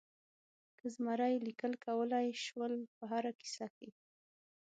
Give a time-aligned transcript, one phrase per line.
[0.77, 3.89] که زمری لیکل کولای شول په هره کیسه کې.